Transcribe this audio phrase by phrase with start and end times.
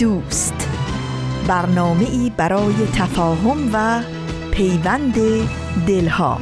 [0.00, 0.54] دوست.
[1.48, 4.02] برنامه ای برای تفاهم و
[4.50, 5.14] پیوند
[5.86, 6.40] دلها.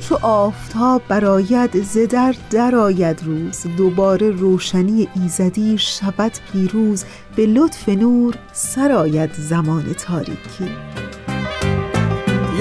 [0.00, 3.66] چو آفتاب براید ز در درآید روز.
[3.76, 7.04] دوباره روشنی ایزدی شود پیروز.
[7.36, 10.70] به لطف نور سرآید زمان تاریکی.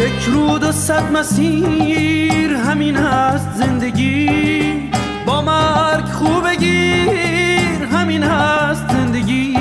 [0.04, 4.90] یک رود و صد مسیر همین هست زندگی.
[5.26, 9.58] با مرگ خوب بگیر همین هست زندگی.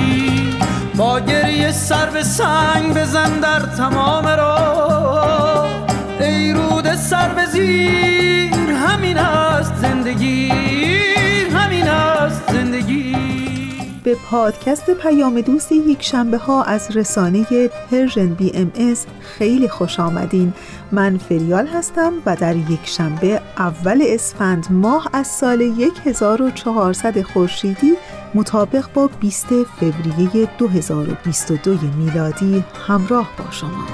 [0.95, 5.67] با گریه سر به سنگ بزن در تمام را
[6.19, 11.12] ای رود سر به زیر همین هست زندگی.
[14.13, 17.45] به پادکست پیام دوست یک شنبه ها از رسانه
[17.91, 20.53] Persian BMS خیلی خوش آمدین.
[20.91, 25.73] من فریال هستم و در یک شنبه اول اسفند ماه از سال
[26.05, 27.93] 1400 خورشیدی
[28.35, 33.87] مطابق با 20 فوریه 2022 میلادی همراه با شما.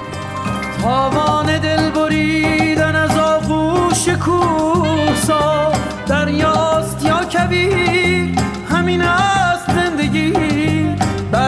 [0.82, 5.72] تاوان دل بریدن از آغوش کوسا
[6.06, 9.02] دریاست یا کبیر همین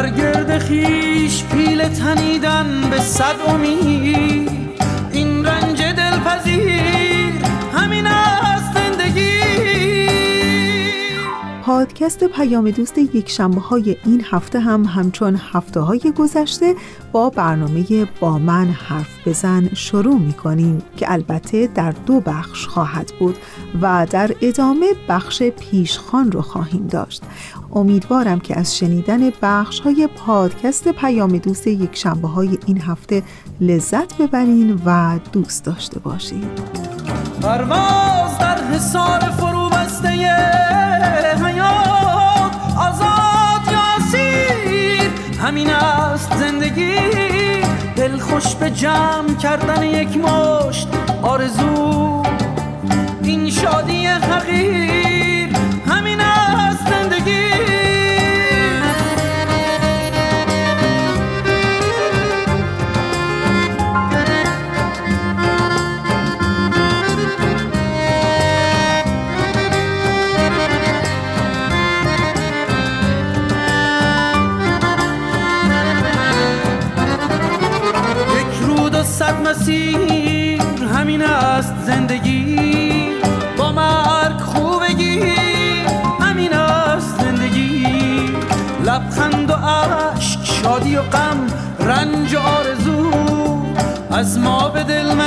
[0.02, 4.50] بر گرد خیش پیل تنیدن به صد امید.
[5.12, 7.32] این رنج دلپذیر
[7.72, 9.42] همین است زندگی.
[11.62, 16.74] پادکست پیام دوست یک شنبه های این هفته هم همچون هفته های گذشته
[17.12, 23.12] با برنامه با من حرف بزن شروع می کنیم که البته در دو بخش خواهد
[23.18, 23.36] بود
[23.82, 27.22] و در ادامه بخش پیشخان رو خواهیم داشت.
[27.72, 33.22] امیدوارم که از شنیدن بخش های پادکست پیام دوست یک شنبه های این هفته
[33.60, 36.44] لذت ببرین و دوست داشته باشید
[37.42, 40.08] پرواز در حصار فرو بسته
[41.44, 43.82] حیات آزاد یا
[45.42, 46.96] همین است زندگی.
[47.96, 50.88] دل خوش به جمع کردن یک مشت
[51.22, 51.81] آرزو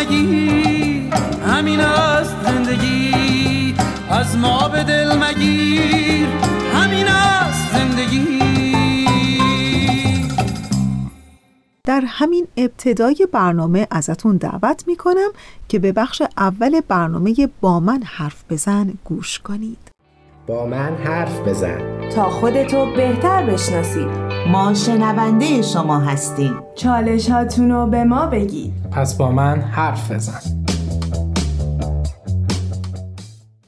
[0.06, 1.10] مگی
[1.48, 3.76] همین است زندگی.
[4.10, 6.28] از ما به دل مگیر
[6.74, 8.40] همین است زندگی.
[11.84, 15.30] در همین ابتدای برنامه ازتون دعوت می‌کنم
[15.68, 19.85] که به بخش اول برنامه با من حرف بزن گوش کنید.
[20.48, 22.10] با من حرف بزن.
[22.10, 24.08] تا خودتو بهتر بشناسید
[24.48, 26.54] ما شنونده شما هستیم.
[26.76, 28.74] چالش رو به ما بگید.
[28.92, 30.40] پس با من حرف بزن.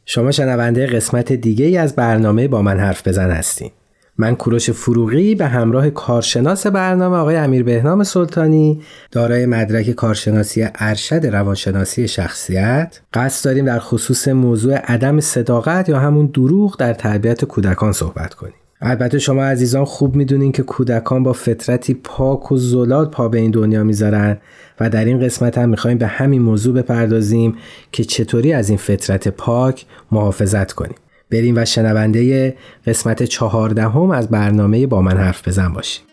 [0.06, 3.72] شما شنونده قسمت دیگه ای از برنامه با من حرف بزن هستیم
[4.18, 11.26] من کوروش فروغی به همراه کارشناس برنامه آقای امیر بهنام سلطانی دارای مدرک کارشناسی ارشد
[11.26, 17.92] روانشناسی شخصیت قصد داریم در خصوص موضوع عدم صداقت یا همون دروغ در تربیت کودکان
[17.92, 18.54] صحبت کنیم.
[18.82, 23.52] البته شما عزیزان خوب می‌دونین که کودکان با فطرتی پاک و زلال پا به این
[23.52, 24.38] دنیا می‌ذارن
[24.80, 27.56] و در این قسمت هم می‌خوایم به همین موضوع بپردازیم
[27.92, 30.96] که چطوری از این فطرت پاک محافظت کنیم.
[31.32, 32.56] بریم و شنونده
[32.88, 36.04] قسمت چهاردهم از برنامه با من حرف بزن باشیم.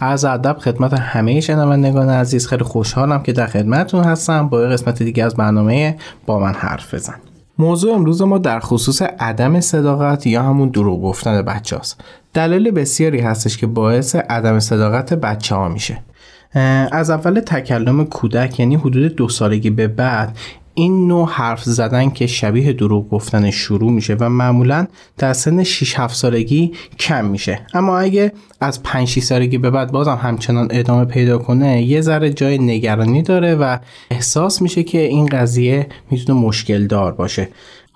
[0.00, 2.46] از ادب خدمت همه شنوندگان عزیز.
[2.46, 4.48] خیلی خوشحالم که در خدمتتون هستم.
[4.48, 7.14] با قسمت دیگه از برنامه با من حرف بزن.
[7.58, 12.00] موضوع امروز ما در خصوص عدم صداقت یا همون دروغ گفتن بچه هست.
[12.34, 15.98] دلیل بسیاری هستش که باعث عدم صداقت بچه ها میشه.
[16.92, 20.36] از اول تکلم کودک یعنی حدود دو سالگی به بعد
[20.78, 24.86] این نوع حرف زدن که شبیه دروغ گفتن شروع میشه و معمولا
[25.18, 27.60] در سن 6 7 سالگی کم میشه.
[27.74, 32.32] اما اگه از 5 6 سالگی به بعد بازم همچنان ادامه پیدا کنه یه ذره
[32.32, 33.78] جای نگرانی داره و
[34.10, 37.48] احساس میشه که این قضیه می‌تونه مشکل دار باشه.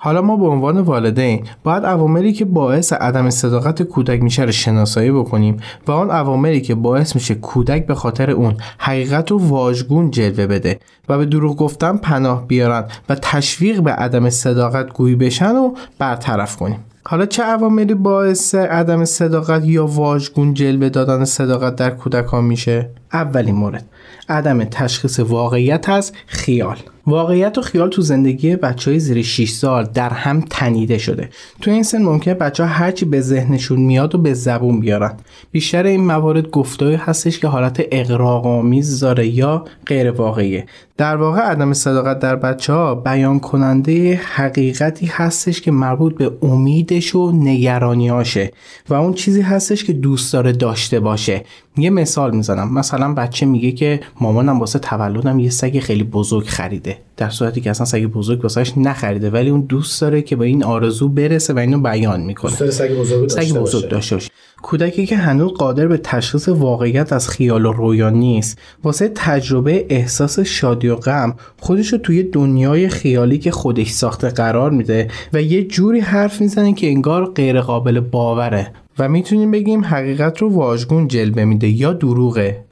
[0.04, 5.10] حالا ما به عنوان والدین باید عواملی که باعث عدم صداقت کودک میشه رو شناسایی
[5.10, 5.56] بکنیم
[5.86, 10.78] و آن عواملی که باعث میشه کودک به خاطر اون حقیقت رو واژگون جلوه بده
[11.08, 16.56] و به دروغ گفتن پناه بیارن و تشویق به عدم صداقت گویی بشن و برطرف
[16.56, 16.84] کنیم.
[17.04, 23.54] حالا چه عواملی باعث عدم صداقت یا واژگون جلوه دادن صداقت در کودکان میشه؟ اولین
[23.54, 23.84] مورد
[24.28, 26.76] عدم تشخیص واقعیت از خیال.
[27.06, 31.28] واقعیت و خیال تو زندگی بچه های زیر 6 سال در هم تنیده شده.
[31.60, 35.16] تو این سن ممکنه بچه ها هرچی به ذهنشون میاد و به زبون بیارن.
[35.52, 40.66] بیشتر این موارد گفتایی هستش که حالت اقراق آمیز داره یا غیر واقعیه
[41.02, 47.14] در واقع عدم صداقت در بچه ها بیان کننده حقیقتی هستش که مربوط به امیدش
[47.14, 48.52] و نگرانیاشه
[48.88, 51.44] و اون چیزی هستش که دوست داره داشته باشه.
[51.76, 52.74] یه مثال می‌زنم.
[52.74, 56.98] مثلا بچه میگه که مامانم واسه تولدم یه سگ خیلی بزرگ خریده.
[57.22, 60.64] در صورتی که اصلا سگ بزرگ واسهش نخریده ولی اون دوست داره که با این
[60.64, 62.50] آرزو برسه و اینو بیان می‌کنه.
[62.50, 64.30] دوست داره سگ بزرگ داشته سگ بزرگ داشته باشه.
[64.62, 70.40] کودکی که هنوز قادر به تشخیص واقعیت از خیال و رویا نیست واسه تجربه احساس
[70.40, 75.64] شادی و غم خودش رو توی دنیای خیالی که خودش ساخته قرار میده و یه
[75.64, 78.72] جوری حرف می‌زنه که انگار غیر قابل باوره.
[78.98, 82.64] و می‌تونیم بگیم حقیقت رو واژگون جلوه میده یا دروغه.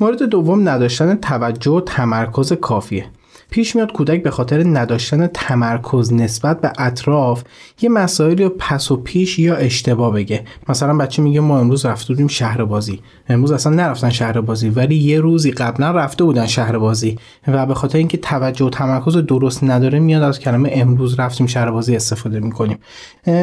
[0.00, 3.04] مورد دوم نداشتن توجه و تمرکز کافیه.
[3.50, 7.42] پیش میاد کودک به خاطر نداشتن تمرکز نسبت به اطراف
[7.82, 10.44] یه مسائلی رو پس و پیش یا اشتباه بگه.
[10.68, 13.00] مثلا بچه میگه ما امروز رفته بودیم شهر بازی.
[13.28, 17.18] امروز اصلا نرفتن شهر بازی ولی یه روزی قبلا رفته بودن شهر بازی
[17.48, 21.70] و به خاطر اینکه توجه و تمرکز درست نداره میاد از کلمه امروز رفتیم شهر
[21.70, 22.78] بازی استفاده می‌کنیم.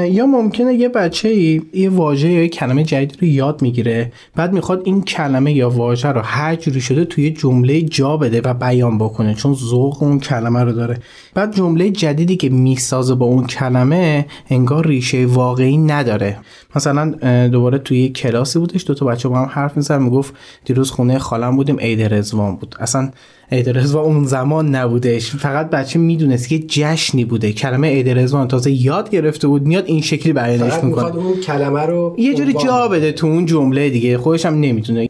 [0.09, 1.35] یا ممکنه یه بچه
[1.73, 6.21] یه واژه یا کلمه جدید رو یاد می‌گیره بعد می‌خواد این کلمه یا واژه رو
[6.21, 10.71] هر جوری شده توی جمله جا بده و بیان بکنه چون ذوق اون کلمه رو
[10.71, 10.97] داره.
[11.33, 16.37] بعد جمله جدیدی که می‌سازه با اون کلمه انگار ریشه واقعی نداره.
[16.75, 17.11] مثلا
[17.47, 20.33] دوباره توی کلاسی بودش دو تا بچه با هم حرف می‌زد می‌گفت
[20.65, 22.75] دیروز خونه خالم بودیم عید رزوان بود.
[22.79, 23.11] اصلا
[23.51, 25.31] عید رزوان اون زمان نبودش.
[25.31, 27.51] فقط بچه می‌دونست که جشنی بوده.
[27.51, 31.15] کلمه عید رزوان تازه یاد گرفته بود میاد این شکلی بیانش می‌کنه.
[31.15, 35.09] اون کلمه رو یه جوری جا بده تو اون جمله دیگه خودش هم نمی‌تونه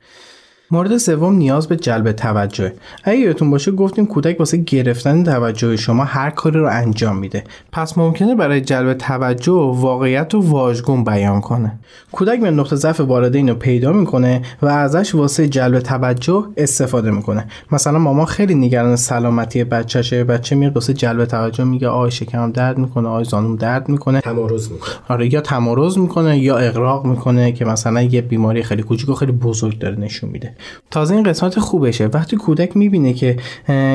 [0.71, 2.73] مورد سوم نیاز به جلب توجه.
[3.03, 7.43] اگه یادتون باشه گفتیم کودک واسه گرفتن توجه شما هر کاری رو انجام میده.
[7.71, 11.79] پس ممکنه برای جلب توجه واقعیت رو واژگون بیان کنه.
[12.11, 17.47] کودک به نقطه ضعف والدین رو پیدا می‌کنه و ازش واسه جلب توجه استفاده می‌کنه.
[17.71, 20.23] مثلا مامان خیلی نگران سلامتی بچهشه.
[20.23, 24.21] بچه میاد واسه جلب توجه میگه آی شکمم درد می‌کنه آی زانوم درد می‌کنه.
[24.21, 24.91] تمارض می‌کنه.
[25.07, 29.31] آره یا تمارض می‌کنه یا اقراق می‌کنه که مثلا یه بیماری خیلی کوچیک و خیلی
[29.31, 30.56] بزرگ داره نشون میده.
[30.91, 32.05] تازه این قسمت خوبشه.
[32.05, 33.37] وقتی کودک می‌بینه که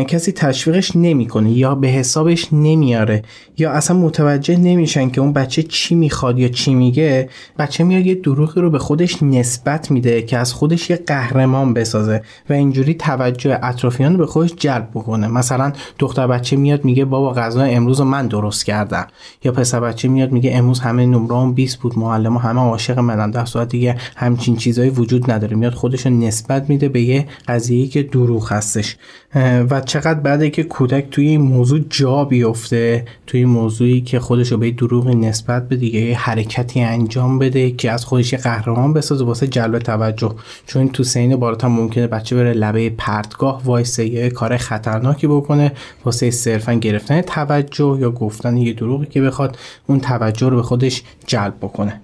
[0.08, 3.22] کسی تشویقش نمی‌کنه یا به حسابش نمیاره
[3.58, 8.14] یا اصلا متوجه نمیشن که اون بچه چی می‌خواد یا چی میگه بچه میاد یه
[8.14, 13.58] دروغی رو به خودش نسبت میده که از خودش یه قهرمان بسازه و اینجوری توجه
[13.62, 15.28] اطرافیان رو به خودش جلب بکنه.
[15.28, 19.06] مثلا دختر بچه میاد میگه بابا غذا امروز رو من درست کردم.
[19.44, 23.44] یا پسر بچه میاد میگه امروز همه نمرام 20 بود معلم همه عاشق منن در
[23.44, 25.56] صورت دیگه همچین چیزایی وجود نداره.
[25.56, 28.96] میاد خودش نسبت میده به یه قضیه که دروغ هستش.
[29.70, 34.52] و چقدر بعده که کودک توی این موضوع جا بیفته توی این موضوعی که خودش
[34.52, 39.46] رو به دروغ نسبت به دیگه حرکتی انجام بده که از خودش قهرمان بسازه واسه
[39.46, 40.34] جلب توجه.
[40.66, 45.72] چون تو سین بالاتر ممکنه بچه بره لبه پرتگاه وایسه یه کار خطرناکی بکنه
[46.04, 51.02] واسه صرفا گرفتن توجه یا گفتن یه دروغی که بخواد اون توجه رو به خودش
[51.26, 52.00] جلب بکنه.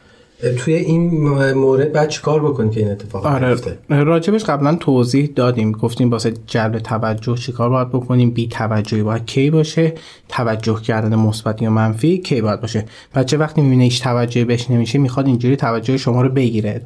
[0.58, 1.10] توی این
[1.52, 3.56] مورد بعد چیکار بکنیم که این اتفاق آره.
[3.88, 5.72] راجبش قبلا توضیح دادیم.
[5.72, 9.94] گفتیم واسه جلب توجه چیکار باید بکنیم؟ بی توجهی باید کی باشه؟
[10.28, 14.98] توجه کردن مثبت یا منفی کی باید باشه؟ بچه وقتی می‌بینه هیچ توجهی بهش نمیشه
[14.98, 16.82] می‌خواد اینجوری توجه شما رو بگیره.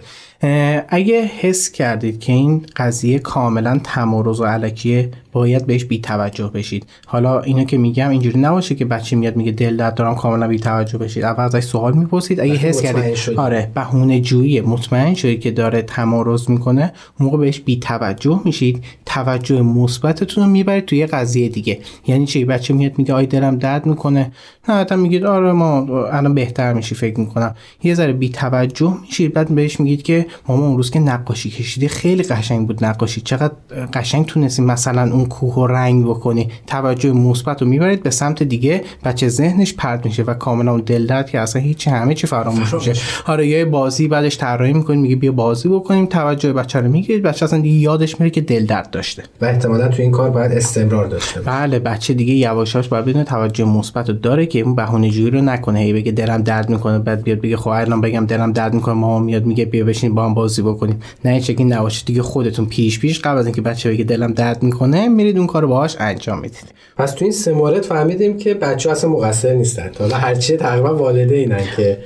[0.89, 6.87] اگه حس کردید که این قضیه کاملا تمارز و علکیه باید بهش بی توجه بشید.
[7.07, 10.59] حالا اینا که میگم اینجوری نباشه که بچه میاد میگه دل درد دارم کاملا بی
[10.59, 11.25] توجه بشید.
[11.25, 12.41] اول ازش سوال می‌پرسید.
[12.41, 17.79] اگه حس کردید آره بهونه جویی مطمئن شدید که داره تمارض می‌کنه موقع بهش بی
[17.79, 21.79] توجه میشید توجه مثبتتون رو می‌برید توی قضیه دیگه.
[22.07, 24.33] یعنی چی؟ بچه میاد میگه آی دلم درد می‌کنه.
[24.69, 25.79] نه میگید آره ما
[26.13, 27.55] الان بهتر میشی فکر می‌کنم.
[27.83, 31.89] یه ذره بی توجه میشید بعد بهش میگید که ماما اون روز که نقاشی کشیدی
[31.89, 33.21] خیلی قشنگ بود نقاشی.
[33.21, 33.55] چقدر
[33.93, 38.85] قشنگ تونستی مثلا اون کوه و رنگ بکنی توجه مثبت رو می‌برید به سمت دیگه
[39.05, 42.75] بچه ذهنش پرد میشه و کاملا اون دل درد که اصلا هیچ همه چی فراموش
[42.75, 42.93] میشه.
[43.27, 46.07] آره یه بازی بعدش طراحی می‌کنید میگه بیا بازی بکنیم.
[46.07, 47.23] توجه بچه رو می‌گیرید.
[47.23, 49.23] بچه اصلا دیگه یادش میره که دل درد داشته.
[49.41, 53.65] و احتمالا تو این کار باید استمرار داشته بله بچه دیگه یواشاش باید بدون توجه
[53.65, 55.79] مثبت رو داره که اون بهونه جویی رو نکنه.
[55.79, 58.95] هی بگه دلم درد می‌کنه بعد بیاد بگه خب الان بگم دلم درد می‌کنه.
[58.95, 61.01] ماما میاد میگه بیا بشین با هم بازی بکنیم.
[61.25, 64.63] نه این شکلی نباشه دیگه خودتون پیش پیش قبل از اینکه بچه بگه دلم درد
[64.63, 66.65] می‌کنه میرید اون کارو باهاش انجام می‌دید.
[66.97, 69.91] پس تو این سه مورد فهمیدیم که بچه اصلا مقصر نیستن.
[69.99, 71.99] حالا هرچی تقریبا والدینن که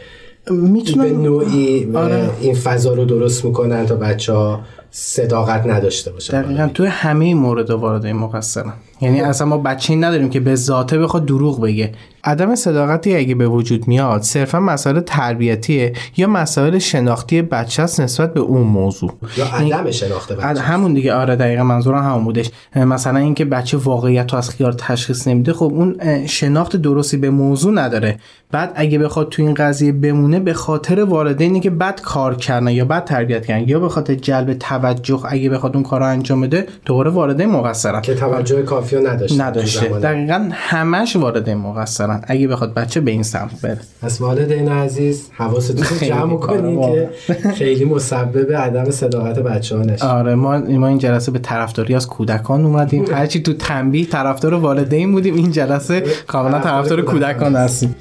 [0.50, 2.30] می‌تونن به نوعی آره.
[2.40, 7.70] این فضا رو درست می‌کنن تا بچه ها صداقت نداشته باشه دقیقا توی همه مورد
[7.70, 11.92] وارد مقصرن یعنی اصلا ما بچه نداریم که به ذاته بخواد دروغ بگه.
[12.24, 18.34] عدم صداقتی اگه به وجود میاد صرفا مسائل تربیتیه یا مسائل شناختی بچه است نسبت
[18.34, 21.14] به اون موضوع؟ یا عدم شناخت بچه همون دیگه.
[21.14, 22.50] آره دقیقا منظورم همون بودش.
[22.76, 27.72] مثلا اینکه بچه واقعیت رو از خیال تشخیص نمیده خب اون شناخت درستی به موضوع
[27.72, 28.18] نداره.
[28.50, 32.84] بعد اگه بخواد تو این قضیه بمونه به خاطر والدینی که بد کار کردن یا
[32.84, 36.66] بد تربیت کردن یا به خاطر جلب توجه اگه بخواد اون کار رو انجام بده
[36.84, 38.00] دوباره والدین مقصرن.
[38.00, 39.42] که توجه کافی نداشته.
[39.42, 42.20] نداشته دقیقا همش والدین مقصرن.
[42.26, 43.80] اگه بخواد بچه به این سمت بره.
[44.02, 47.10] پس والدین عزیز حواستون جمع کنید که
[47.50, 50.06] خیلی مسبب عدم صداقت بچه ها نشه.
[50.06, 53.04] آره ما ما این جلسه به طرفداری از کودکان اومدیم.
[53.14, 57.94] هرچی تو تنبیه طرفدار والدین بودیم این جلسه کاملا طرفدار کودکان هستیم.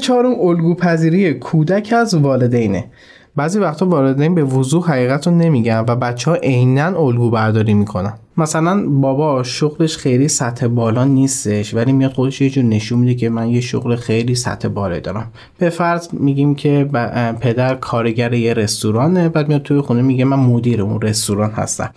[0.00, 2.84] چهارم الگو پذیری کودک از والدینه.
[3.36, 8.12] بعضی وقتا والدین به وضوح حقیقت رو نمیگن و بچه ها عینا الگو برداری می‌کنن.
[8.36, 13.30] مثلا بابا شغلش خیلی سطح بالا نیستش ولی میاد خودش یه جور نشون میده که
[13.30, 15.26] من یه شغل خیلی سطح بالا دارم.
[15.58, 16.88] به فرض میگیم که
[17.40, 21.90] پدر کارگر یه رستورانه بعد میاد توی خونه میگه من مدیر اون رستوران هستم.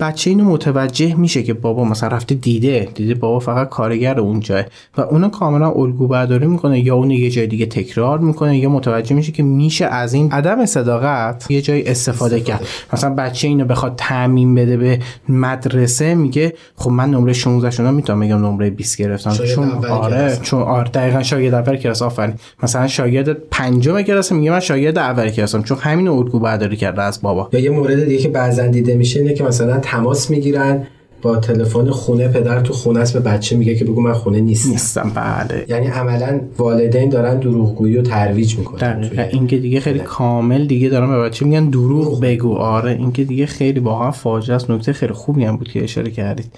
[0.00, 4.64] بچه اینو متوجه میشه که بابا مثلا رفته دیده دیده بابا فقط کارگر اونجاه
[4.96, 9.16] و اونو کاملا الگو برداری می‌کنه یا اون یه جای دیگه تکرار می‌کنه یا متوجه
[9.16, 12.66] میشه که میشه از این عدم صداقت یه جای استفاده, کرد.
[12.92, 18.20] مثلا بچه اینو بخواد تعمین بده به مدرسه میگه خب من نمره 16 شدم می‌تونم
[18.20, 19.32] بگم نمره 20 گرفتم.
[19.32, 22.34] چون آره چون آره دقیقاً شاگرد اول کلاس آفرین.
[22.62, 25.62] مثلا شاگرد پنجم کلاس میگه من شاگرد اول کلاسم.
[25.62, 27.48] چون همین الگو برداری کرده از بابا.
[27.52, 30.86] یا یه مورد دیگه که بعضا دیده میشه اینه که مثلا تماس می‌گیرن.
[31.22, 34.70] با تلفن خونه پدر تو خونه است به بچه میگه که بگو من خونه نیستم.
[34.70, 35.64] نیستم بله.
[35.68, 41.10] یعنی عملا والدین دارن دروغگویی و ترویج می‌کنن این که دیگه خیلی کامل دیگه دارن
[41.10, 42.54] به بچه میگن دروغ بگو.
[42.54, 44.70] آره این که دیگه خیلی واقعا فاجعه است.
[44.70, 46.52] نکته خیلی خوبی هم بود که اشاره کردید.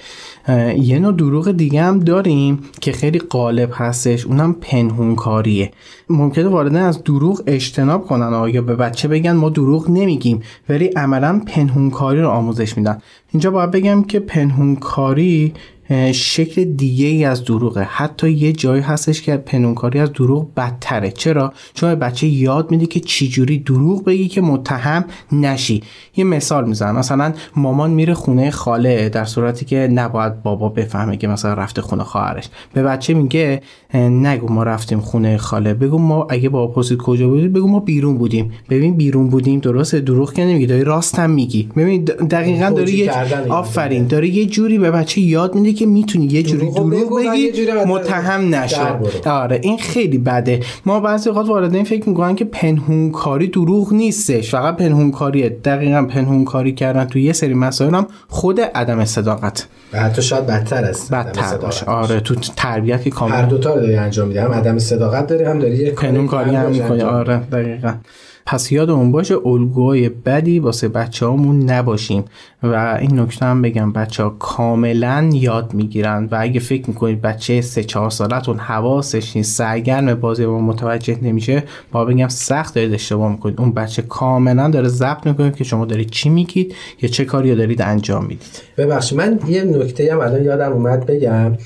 [0.76, 4.26] یه نوع دروغ دیگه هم داریم که خیلی غالب هستش.
[4.26, 5.70] اونم پنهونکاریه.
[6.10, 8.48] ممکنه والدین از دروغ اجتناب کنن.
[8.54, 12.98] یا به بچه بگن ما دروغ نمیگیم ولی عملا پنهونکاری رو آموزش میدن.
[13.32, 14.20] اینجا باید بگم که
[14.52, 15.54] پنهونکاری
[16.12, 17.82] شکل دیگه ای از دروغه.
[17.82, 21.10] حتی یه جایی هستش که پنونکاری از دروغ بدتره.
[21.10, 25.82] چرا؟ چون بچه یاد میده که چجوری دروغ بگی که متهم نشی.
[26.16, 26.98] یه مثال می‌زنم.
[26.98, 32.02] مثلا مامان میره خونه خاله در صورتی که نباید بابا بفهمه که مثلا رفته خونه
[32.02, 32.48] خواهرش.
[32.74, 33.62] به بچه میگه
[33.94, 35.74] نگو ما رفتیم خونه خاله.
[35.74, 38.52] بگو ما اگه بابا پرسید کجا بودیم بگو ما بیرون بودیم.
[38.70, 40.66] ببین بیرون بودیم درسته؟ دروغ که نمیگی.
[40.66, 41.68] داری راستم میگی.
[41.76, 43.12] ببین دقیقا داری یه
[43.48, 44.06] آفرین.
[44.06, 47.52] داری یه جوری به بچه یاد میده که می‌تونی یه جوری دروغ بگی
[47.86, 48.82] متهم نشو.
[49.24, 50.60] آره این خیلی بده.
[50.86, 54.50] ما بعضی اوقات والدین فکر می‌کنن که پنهونکاری دروغ نیستش.
[54.50, 55.48] فقط پنهونکاریه.
[55.48, 59.66] دقیقا پنهونکاری کردن تو یه سری مسائل هم خود عدم صداقت.
[59.92, 61.86] حتی شاید بدتر است بدتر باشه.
[61.86, 64.40] آره تو تربیت که کامل هر دو تا رو داری انجام میدی.
[64.40, 67.02] هم عدم صداقت داری هم داری یه پنهونکاری هم می‌کنی.
[67.02, 67.92] آره دقیقا.
[68.46, 72.24] پس یادمون باشه الگوهای بدی واسه بچه هامون نباشیم.
[72.62, 77.60] و این نکته هم بگم بچه ها کاملا یاد می‌گیرن و اگه فکر می‌کنید بچه
[77.60, 83.32] سه چهار سالتون حواسش نیست سرگرم بازی و متوجه نمیشه با بگم سخت دارید اشتباه
[83.32, 83.60] می‌کنید.
[83.60, 87.82] اون بچه کاملا داره ضبط می‌کنید که شما دارید چی میگید یا چه کاری دارید
[87.82, 88.62] انجام می‌دید.
[88.76, 91.56] ببخشید من یه نکته هم الان یادم اومد بگم.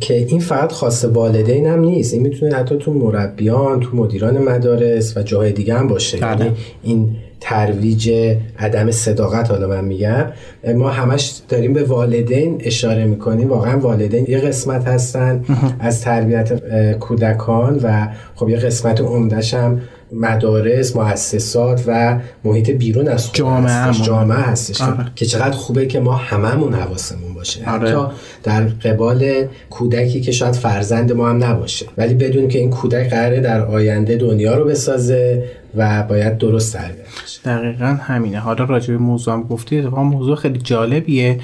[0.00, 2.14] که این فقط خاص والدین هم نیست.
[2.14, 6.18] این می‌تونه حتی تو مربیان تو مدیران مدارس و جاهای دیگه هم باشه.
[6.18, 6.44] بله.
[6.44, 10.26] یعنی این ترویج عدم صداقت حالا من میگم
[10.74, 13.48] ما همش داریم به والدین اشاره می‌کنیم.
[13.48, 15.44] واقعا والدین یه قسمت هستن
[15.80, 16.52] از تربیت
[16.98, 19.80] کودکان و خب یه قسمت عمدش هم
[20.16, 24.06] مدارس مؤسسات و محیط بیرون از جامعه هستش.
[24.06, 25.06] جامعه هستش آره.
[25.16, 27.88] که چقدر خوبه که ما هممون حواسمون باشه آره.
[27.88, 28.06] حتی
[28.42, 33.40] در قبال کودکی که شاید فرزند ما هم نباشه ولی بدون که این کودک قراره
[33.40, 35.44] در آینده دنیا رو بسازه
[35.76, 40.36] و باید درست تربیت بشه دقیقا همینه حالا راجع به موضوع هم گفتی اتفاقا موضوع
[40.36, 41.40] خیلی جالبیه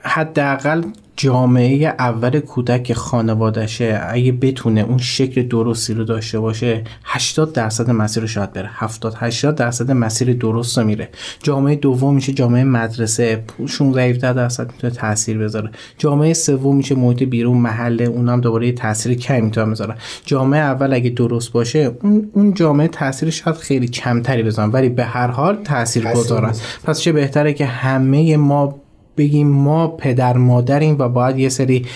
[0.00, 0.82] حداقل
[1.16, 8.20] جامعه اول کودک خانوادشه اگه بتونه اون شکل درستی رو داشته باشه 80 درصد مسیر
[8.20, 8.70] رو شاید بره.
[8.72, 11.08] 70 80 درصد مسیر درست رو میره.
[11.42, 13.44] جامعه دوم میشه جامعه مدرسه.
[13.66, 15.70] 16 17 درصد می‌تونه تاثیر بذاره.
[15.98, 18.04] جامعه سوم میشه محیط بیرون محله.
[18.04, 19.94] اونم دوباره تاثیر کمی می‌تونه بذاره.
[20.24, 25.04] جامعه اول اگه درست باشه اون اون جامعه تاثیر شاید خیلی کمتری بزنه ولی به
[25.04, 28.83] هر حال تاثیر گذاره تاثیر پس چه بهتره که همه ما
[29.16, 31.86] بگیم ما پدر مادریم و باید یه سری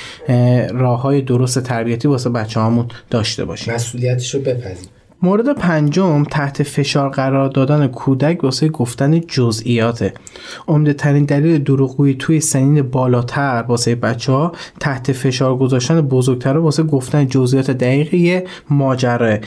[0.73, 2.61] راه های درست تربیتی واسه بچه
[3.11, 3.75] داشته باشیم.
[3.75, 10.15] مسئولیتش رو بپذیر مورد پنجم تحت فشار قرار دادن کودک واسه گفتن جزئیاته.
[10.69, 16.83] عمده ترین دلیل دروغگویی توی سنین بالاتر واسه بچه ها تحت فشار گذاشتن بزرگتر واسه
[16.83, 19.39] گفتن جزئیات دقیق یه ماجراه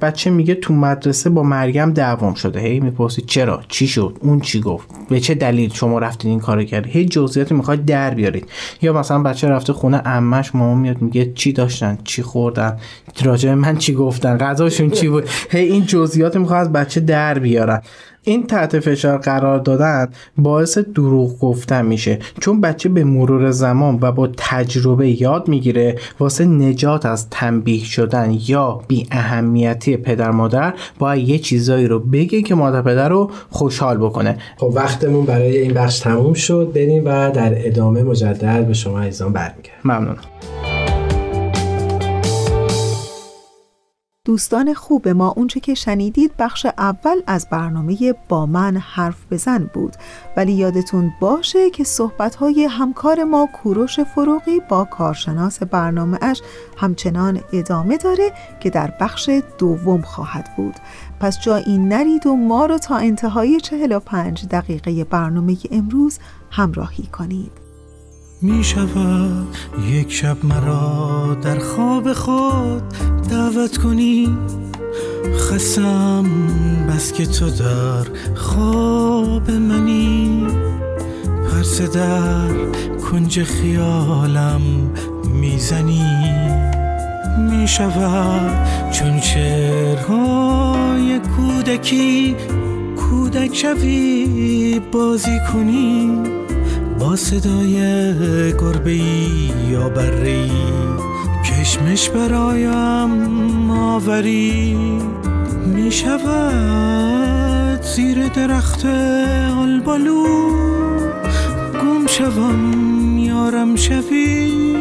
[0.00, 2.60] بچه میگه تو مدرسه با مریم دعوام شده.
[2.60, 6.64] هی می‌پرسی چرا؟ چی شد؟ اون چی گفت؟ به چه دلیل شما رفتین این کارو
[6.64, 8.48] کردی هی جزئیات می‌خواد در بیارید.
[8.82, 12.76] یا مثلا بچه رفته خونه عمش مامان میاد میگه چی داشتن؟ چی خوردن؟
[13.22, 17.82] راجع من چی گفتن؟ غذاشون چی بود؟ هی این جزئیات می‌خواد از بچه در بیارن.
[18.26, 20.08] این تحت فشار قرار دادن
[20.38, 22.18] باعث دروغ گفتن میشه.
[22.40, 28.38] چون بچه به مرور زمان و با تجربه یاد می‌گیره واسه نجات از تنبیه شدن
[28.46, 33.96] یا بی اهمیتی پدر مادر باید یه چیزایی رو بگه که مادر پدر رو خوشحال
[33.96, 34.38] بکنه.
[34.56, 36.72] خب وقتمون برای این بخش تموم شد.
[36.74, 40.18] بریم و در ادامه مجدد به شما عزیزان برمیگردم ممنونم.
[44.26, 49.96] دوستان خوب ما اونچه که شنیدید بخش اول از برنامه با من حرف بزن بود.
[50.36, 56.42] ولی یادتون باشه که صحبتهای همکار ما کوروش فروغی با کارشناس برنامه اش
[56.76, 60.74] همچنان ادامه داره که در بخش دوم خواهد بود.
[61.20, 66.18] پس جایی نرید و ما رو تا انتهای 45 دقیقه برنامه امروز
[66.50, 67.63] همراهی کنید.
[68.44, 69.56] می شود
[69.90, 72.82] یک شب مرا در خواب خود
[73.30, 74.38] دعوت کنی.
[75.38, 76.24] خسم
[76.88, 80.46] بس که تو در خواب منی.
[81.50, 82.50] پرس در
[83.10, 84.62] کنج خیالم
[85.40, 86.30] می‌زنی.
[87.50, 92.36] می شود چون شعرهای کودکی.
[92.96, 96.43] کودک شوی بازی کنی.
[96.98, 97.74] با صدای
[98.52, 98.94] گربه
[99.70, 100.48] یا بره
[101.44, 104.76] کشمش برایم آوری.
[105.66, 108.86] می شود زیر درخت
[109.58, 110.24] آلبالو.
[111.72, 114.76] گم شوم یارم شوی.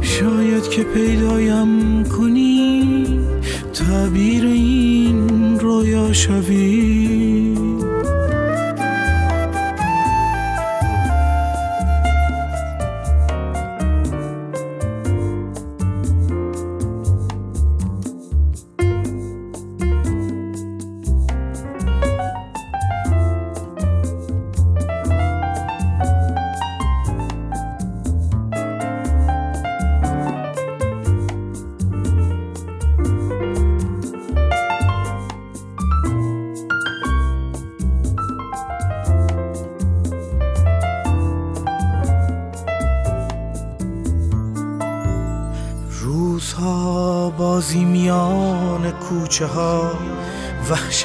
[0.00, 3.20] شاید که پیدایم کنی.
[3.74, 7.29] تعبیر این رویا شوی.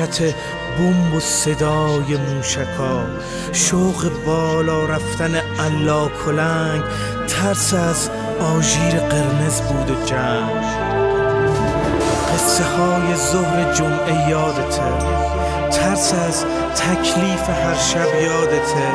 [0.05, 0.35] وحشت
[0.77, 3.05] بمب و صدای موشکا
[3.51, 6.83] شوق بالا رفتن علا کلنگ
[7.27, 10.65] ترس از آژیر قرمز بود و جنگ.
[12.33, 14.81] قصه های ظهر جمعه یادته
[15.71, 18.87] ترس از تکلیف هر شب یادته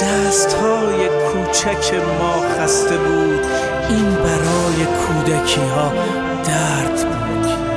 [0.00, 3.46] دست های کوچک ما خسته بود
[3.88, 5.92] این برای کودکی ها
[6.44, 7.67] درد بود.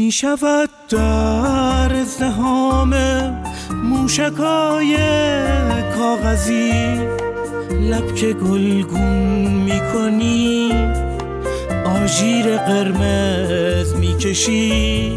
[0.00, 2.94] می شود در ازدهام
[3.84, 4.96] موشکای
[5.98, 6.72] کاغذی.
[7.70, 10.72] لب که گلگون می‌کنی
[12.02, 15.16] آژیر قرمز می‌کشی.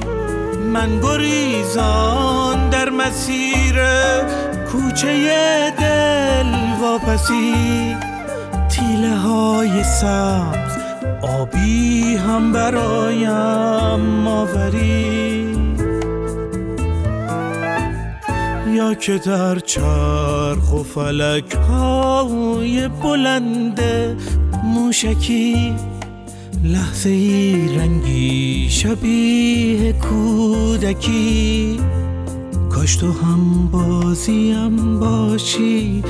[0.73, 3.75] من گریزان در مسیر
[4.71, 7.95] کوچه دل واپسی.
[8.69, 10.82] تیله های سبز
[11.23, 15.45] آبی هم برایم آوری.
[18.75, 23.81] یا که در چرخ و فلک های بلند
[24.63, 25.75] موشکی
[26.63, 31.79] لحظه ای رنگی شبیه کودکی.
[32.71, 36.03] کاش تو هم بازیم باشی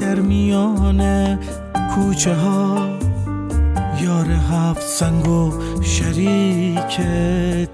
[0.00, 1.38] در میان
[1.94, 2.95] کوچه ها
[4.06, 7.00] یار هفت سنگ و شریک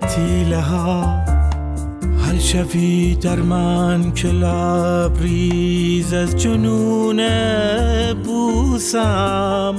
[0.00, 1.24] تیله ها.
[2.26, 7.20] حل شوی در من که لبریز از جنون
[8.24, 9.74] بوسم.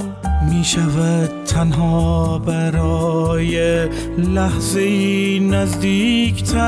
[0.50, 3.84] می شود تنها برای
[4.18, 4.88] لحظه
[5.38, 6.64] نزدیکتر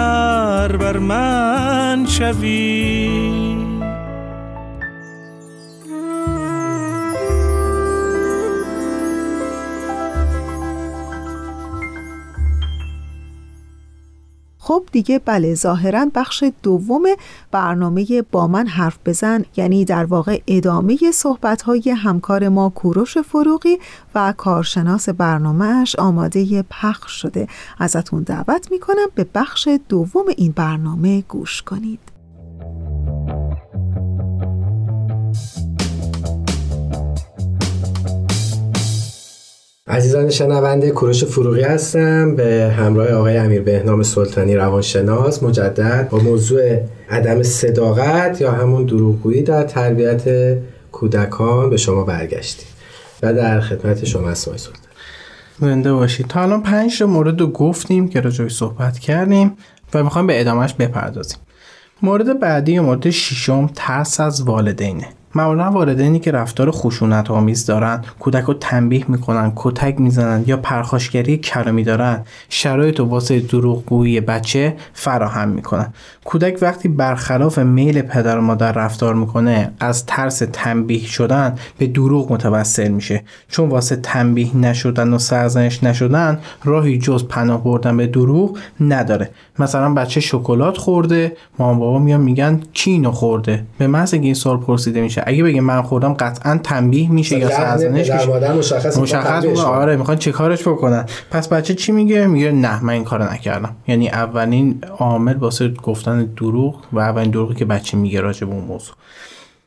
[0.77, 3.46] بر من شوی.
[14.97, 17.03] دیگه بله ظاهرا بخش دوم
[17.51, 19.45] برنامه با من حرف بزن.
[19.57, 23.79] یعنی در واقع ادامه صحبت های همکار ما کوروش فروغی
[24.15, 27.49] و کارشناس برنامهش آماده پخش شده.
[27.79, 32.16] ازتون دعوت می‌کنم به بخش دوم این برنامه گوش کنید.
[39.89, 42.37] عزیزان شنونده کوروش فروغی هستم.
[42.37, 46.79] به همراه آقای امیر بهنام سلطانی روانشناس مجدد با موضوع
[47.11, 50.25] عدم صداقت یا همون دروغگویی در تربیت
[50.93, 52.69] کودکان به شما برگشتیم.
[53.23, 54.83] و در خدمت شما هستم سلطان.
[55.61, 56.27] زنده باشید.
[56.27, 59.53] تا الان پنج مورد رو گفتیم که راجعش صحبت کردیم
[59.95, 61.39] و می‌خوایم به ادامهش بپردازیم.
[62.03, 65.09] مورد بعدی مورد ششم ترس از والدینه.
[65.37, 71.37] معمولا والدینی که رفتار خشونت آمیز دارن کودک رو تنبیه می‌کنن کتک می‌زنن یا پرخاشگری
[71.37, 72.25] کلامی دارن.
[72.49, 75.93] شرایط و واسه دروغگویی بچه فراهم می‌کنن.
[76.25, 82.33] کودک وقتی برخلاف میل پدر و مادر رفتار می‌کنه از ترس تنبیه شدن به دروغ
[82.33, 83.23] متوسل میشه.
[83.49, 89.31] چون واسه تنبیه نشدن و سرزنش نشدن راهی جز پناه بردن به دروغ نداره.
[89.59, 94.57] مثلا بچه شکلات خورده مامان بابا میان میگن کی اینو خورده؟ به محض این سوال
[94.57, 98.53] پرسیده میشه اگه بگه من خوردم قطعا تنبیه میشه یا سرزنش میشه.
[98.53, 101.05] مشخص مشخص آره می‌خوان چه کارش بکنن.
[101.31, 103.77] پس بچه چی میگه؟ میگه نه من این کارو نکردم.
[103.89, 108.65] یعنی اولین عامل واسه گفتن دروغ و اولین دروغی که بچه میگه راجع به اون
[108.65, 108.95] موضوع.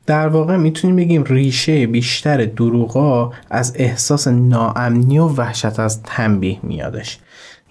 [0.05, 7.19] در واقع می‌تونیم بگیم ریشه بیشتر دروغا از احساس ناامنی و وحشت از تنبیه میادش.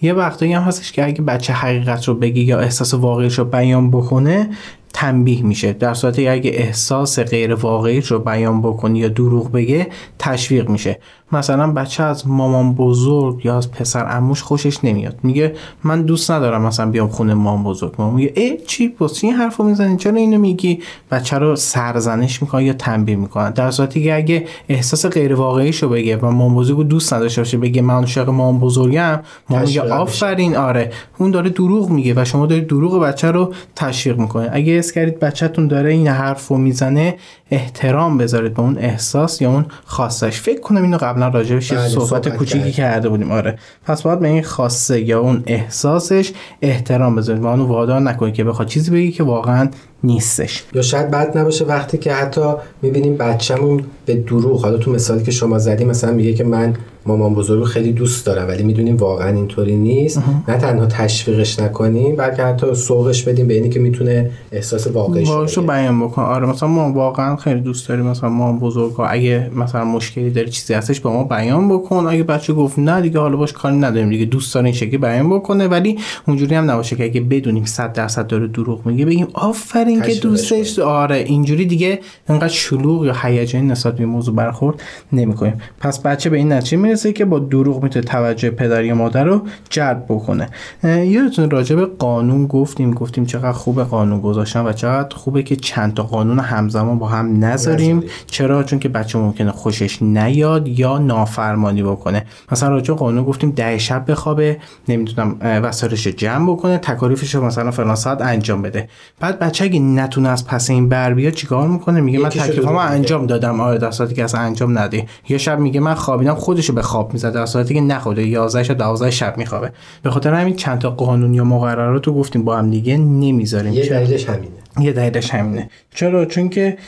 [0.03, 3.91] یه وقتایی هم هستش که اگه بچه حقیقت رو بگه یا احساس واقعیش رو بیان
[3.91, 4.51] بکنه
[4.95, 5.73] تنبیه میشه.
[5.73, 9.87] در صورتی اگه احساس غیر واقعی رو بیان بکنی یا دروغ بگه
[10.19, 10.99] تشویق میشه.
[11.33, 15.19] مثلا بچه از مامان بزرگ یا از پسر اموش خوشش نمیاد.
[15.23, 17.95] میگه من دوست ندارم مثلا بیام خونه مامان بزرگ.
[17.99, 22.65] مامان میگه ای چی؟ پس این حرفو می‌زنی؟ چرا اینو میگی؟ بچه رو سرزنش می‌کنه
[22.65, 26.89] یا تنبیه می‌کنه در صورتی که اگه احساس غیر واقعی شو بگه و مامان بزرگ
[26.89, 30.93] دوست نداشته باشه بگه من عاشق مامان بزرگم مامان میگه آفرین آره.
[31.19, 35.21] اون داره دروغ میگه و شما دارید دروغ بچه رو تشویق می‌کنه اگه اس کردید
[35.21, 37.17] بچهتون داره این حرفو می‌زنه
[37.51, 40.41] احترام بذارید به اون احساس یا اون خواستش.
[40.41, 42.73] فکر کنم اینو قبلا راجعش بله، صحبت صحبت کوچیکی.
[42.73, 47.67] کرده بودیم آره پس باید به این خواسته یا اون احساسش احترام بذارید و اونو
[47.67, 49.69] وادار نکنید که بخواد چیزی بگی که واقعا
[50.05, 50.65] نیستش.
[50.75, 55.31] یا شاید بد نباشه وقتی که حتی می‌بینیم بچه‌مون به دروغ حالا تو مثالی که
[55.31, 56.75] شما زدی مثلا میگه که من
[57.07, 60.23] مامان بزرگ رو خیلی دوست دارم ولی می‌دونیم واقعا اینطوری نیست.
[60.49, 65.63] نه تنها تشویقش نکنیم بلکه حتی سوقش بدیم به اینی که می‌تونه احساس واقعیش رو.
[65.63, 66.23] بیان بکن.
[66.23, 70.49] آره مثلا ما واقعا خیلی دوست داریم مثلا ما بزرگ ها اگه مثلا مشکلی داره
[70.49, 72.07] چیزی هستش با ما بیان بکن.
[72.09, 75.31] اگه بچه گفت نه دیگه حالا باش کاری نداریم دیگه دوست داره این شکلی بیان
[75.31, 75.69] بکنه.
[75.69, 80.15] ولی اونجوری هم نباشه که اگه بدونیم 100 درصد داره دروغ میگه بگیم آفرین اینکه
[80.15, 85.59] دوستش آره اینجوری دیگه انقدر شلوغ یا هیجانی نسبت به موضوع برخورد نمی‌کنیم.
[85.81, 89.43] پس بچه به این نتیجه می‌رسه که با دروغ می‌تونه توجه پدر یا مادر رو
[89.71, 90.49] جلب بکنه.
[90.85, 95.95] یادتون راجع به قانون گفتیم گفتیم چقدر خوب قانون گذاشتن و چقدر خوبه که چند
[95.95, 98.03] تا قانون همزمان با هم نذاریم.
[98.27, 102.27] چرا؟ چون که بچه ممکنه خوشش نیاد یا نافرمانی بکنه.
[102.53, 104.57] مثلا راجع قانون گفتیم ده شب بخوابه
[104.89, 108.89] نمی‌دونم وسایلش جمع بکنه تکالیفش رو مثلا فلان ساعت انجام بده.
[109.21, 112.81] بعد بچه اگه نتونه از پس این بر بیاد چیکار می‌کنه؟ میگه من میگه.
[112.81, 113.61] انجام دادم.
[113.61, 117.13] آره در صورتی که اصلا انجام نده یه شب میگه من خوابیدم خودشو به خواب
[117.13, 117.33] می‌زد.
[117.33, 119.73] در صورتی که نخوابیده 11 شب 12 شب میخوابه.
[120.03, 123.73] به خاطر همین چند تا قانون یا مقررات رو گفتیم با هم دیگه نمی‌ذاریم.
[123.73, 124.53] یه؟ دلیلش همینه.
[124.81, 125.71] یه دلیلش همینه.
[125.95, 126.79] چرا؟ چون که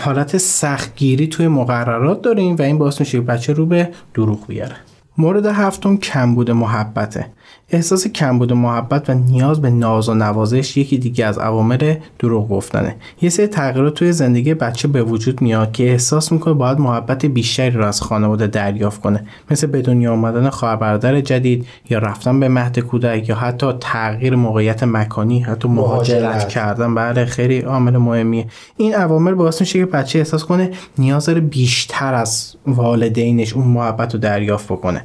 [0.00, 4.76] حالت سختگیری توی مقررات داریم و این باعث میشه بچه رو به دروغ بیاره.
[5.18, 7.26] مورد هفتم کمبود محبته.
[7.68, 12.96] احساس کمبود محبت و نیاز به ناز و نوازش یکی دیگه از عوامل دروغ گفتنه.
[13.22, 17.70] یه سری تغییرات توی زندگی بچه به وجود میاد که احساس می‌کنه باید محبت بیشتری
[17.70, 19.26] رو از خانواده دریافت کنه.
[19.50, 24.36] مثل به دنیا آمدن خواهر برادر جدید یا رفتن به مهد کودک یا حتی تغییر
[24.36, 26.48] موقعیت مکانی حتی مهاجرت مهاجرت.
[26.48, 26.94] کردن.
[26.94, 28.46] بله خیلی عامل مهمیه.
[28.76, 34.14] این عوامل باعث میشه که بچه احساس کنه نیاز داره بیشتر از والدینش اون محبت
[34.14, 35.03] رو دریافت بکنه.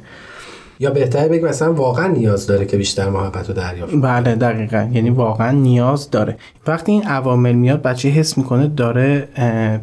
[0.82, 3.94] یا بهتر بگیم مثلا واقعا نیاز داره که بیشتر محبت رو دریافت.
[4.02, 4.88] بله دقیقا.
[4.92, 6.36] یعنی واقعا نیاز داره.
[6.66, 9.28] وقتی این عوامل میاد بچه حس می‌کنه داره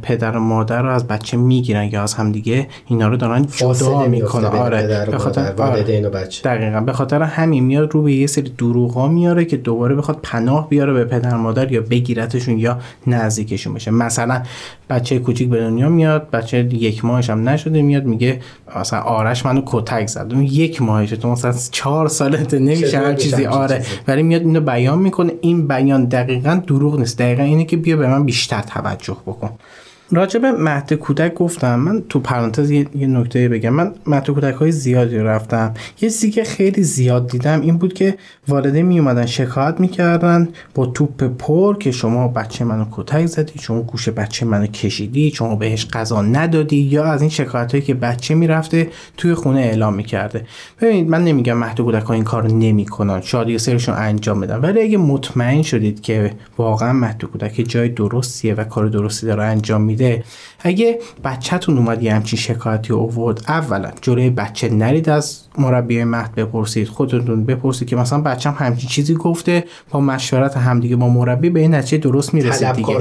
[0.01, 4.47] پدر و مادر رو از بچه می‌گیرن یا از همدیگه اینا رو دارن جدا می‌کنه
[4.47, 5.07] آره.
[5.11, 5.51] به خاطر آره.
[5.51, 6.43] والدین و بچه.
[6.43, 6.81] دقیقا.
[6.81, 10.93] به خاطر همین میاد رو به یه سری دروغا میاره که دوباره بخواد پناه بیاره
[10.93, 13.91] به پدر مادر یا بگیرتشون یا نزدیکشون بشه.
[13.91, 14.43] مثلا
[14.89, 18.39] بچه کوچیک به دنیا میاد بچه یک ماهش هم نشده میاد میگه
[18.79, 20.27] مثلا آرش منو کتک زد.
[20.33, 24.99] اون یک ماهشه تو مثلا چهار سالته نمیشه هر چیزی آره؟ ولی میاد اینو بیان
[24.99, 25.33] می‌کنه.
[25.41, 27.17] این بیان دقیقا دروغ نیست.
[27.17, 29.49] دقیقا اینه که بیا به من بیشتر توجه بکن.
[30.11, 31.79] راجع به مهد کودک گفتم.
[31.79, 33.69] من تو پرانتز یه, نکته بگم.
[33.69, 35.73] من مهد کودک های زیادی رفتم.
[36.01, 38.17] یه چیزی که خیلی زیاد دیدم این بود که
[38.47, 43.81] والدین می اومدن شکایت می‌کردن با توپ پر که شما بچه منو کتک زدی شما
[43.81, 48.35] گوش بچه منو کشیدی شما بهش غذا ندادی یا از این شکایت هایی که بچه
[48.35, 50.45] می‌رفته توی خونه اعلام می‌کرده.
[50.81, 53.21] ببینید من نمیگم مهد کودک ها این کار نمی‌کنن.
[53.21, 58.53] شاید یه سریشون انجام بدن ولی اگه مطمئن شدید که واقعا مهد کودک جای درستیه
[58.53, 60.23] و کار درستی داره انجام میده で、
[60.59, 67.45] اگه بچهتون اومد یه همچین شکایتی اوورد اولا جلوی بچه نرید از مربی مهد بپرسید خودتون
[67.45, 71.97] بپرسید که مثلا بچم همچین چیزی گفته با مشورت همدیگه با مربی به این نتیجه
[71.97, 72.95] درست می‌رسید دیگه.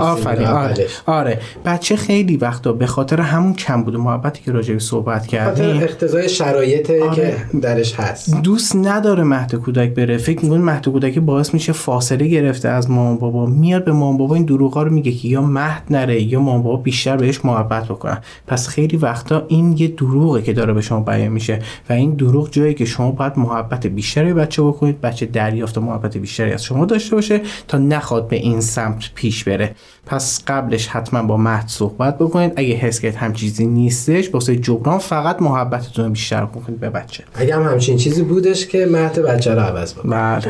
[0.00, 0.56] آفرین آره.
[0.56, 1.02] اولش.
[1.06, 1.40] آره.
[1.64, 5.82] بچه خیلی وقتا به خاطر همون کم بود محبتی که راجع به صحبت خاطر کردیم.
[5.82, 7.14] اقتضای شرایطی آره.
[7.14, 8.42] که درش هست.
[8.42, 10.16] دوست نداره مهد کودک بره.
[10.16, 14.34] فکر می‌کنه مهد کودک باعث میشه فاصله گرفته از مامان بابا؟ میاد به مامان بابا
[14.34, 18.18] این دروغا رو میگه که یا مهد نره یا مامان بابا بیشتر بهش محبت بکنن.
[18.46, 21.58] پس خیلی وقتا این یه دروغه که داره به شما بیان میشه
[21.90, 26.16] و این دروغ جایی که شما باید محبت بیشتری به بچه بکنید بچه دریافت محبت
[26.16, 29.74] بیشتری از شما داشته باشه تا نخواد به این سمت پیش بره.
[30.06, 32.52] پس قبلش حتما با مهد صحبت بکنید.
[32.56, 37.24] اگه حس کرد هم چیزی نیستش واسه جبران فقط محبتتون بیشتر بکنید به بچه.
[37.34, 40.40] اگه هم همچین چیزی بودش که مهد بچه رو عوض بکن بله.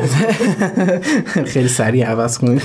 [1.53, 2.61] خیلی سریع عوض کنید.